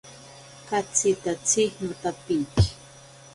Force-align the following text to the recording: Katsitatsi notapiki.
Katsitatsi 0.67 1.63
notapiki. 1.83 2.67